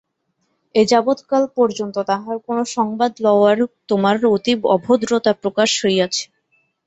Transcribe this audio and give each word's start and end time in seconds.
এযাবৎকাল 0.75 1.43
পর্যন্ত 1.57 1.95
তাঁহার 2.09 2.37
কোন 2.47 2.57
সংবাদ 2.75 3.11
লওয়ায় 3.19 3.57
তোমার 3.89 4.15
অতি 4.27 4.53
অভদ্রতা 4.75 5.31
প্রকাশ 5.41 5.69
হইয়াছে। 5.81 6.23